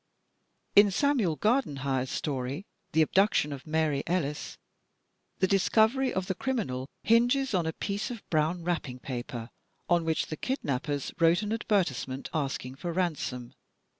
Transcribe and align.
In 0.75 0.89
Samuel 0.89 1.37
Gardenhire's 1.37 2.09
story, 2.09 2.65
"The 2.93 3.03
Abduction 3.03 3.53
of 3.53 3.67
Mary 3.67 4.03
Ellis," 4.07 4.57
the 5.37 5.45
discovery 5.47 6.11
of 6.11 6.25
the 6.25 6.33
criminal 6.33 6.89
hinges 7.03 7.53
on 7.53 7.67
a 7.67 7.73
piece 7.73 8.09
of 8.09 8.27
brown 8.31 8.63
wrapping 8.63 8.97
paper, 8.97 9.51
on 9.87 10.03
which 10.03 10.25
the 10.25 10.37
kidnappers 10.37 11.13
wrote 11.19 11.43
an 11.43 11.53
advertisement 11.53 12.31
asking 12.33 12.77
for 12.77 12.91
ransom. 12.91 13.53